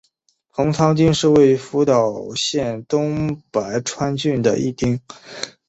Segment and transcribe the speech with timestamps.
[0.51, 4.99] 棚仓町是位于福岛县东白川郡的一町。